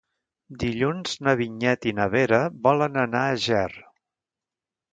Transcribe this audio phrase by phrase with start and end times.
[0.61, 3.71] Dilluns na Vinyet i na Vera volen anar a Ger.